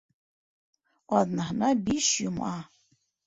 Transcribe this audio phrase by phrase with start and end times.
[1.19, 2.51] Аҙнаһына биш йома.